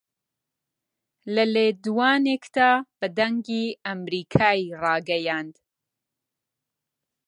لە 1.33 1.43
لێدوانێکدا 1.53 2.71
بە 2.99 3.07
دەنگی 3.17 3.67
ئەمەریکای 3.85 4.61
ڕاگەیاند 4.81 5.55